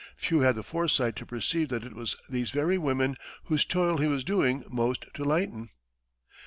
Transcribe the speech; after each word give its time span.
Few 0.17 0.39
had 0.39 0.55
the 0.55 0.63
foresight 0.63 1.15
to 1.17 1.27
perceive 1.27 1.69
that 1.69 1.83
it 1.83 1.93
was 1.93 2.15
these 2.27 2.49
very 2.49 2.79
women 2.79 3.17
whose 3.43 3.63
toil 3.65 3.99
he 3.99 4.07
was 4.07 4.23
doing 4.23 4.63
most 4.67 5.05
to 5.13 5.23
lighten! 5.23 5.69